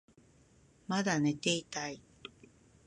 [0.87, 2.01] まだ寝ていたい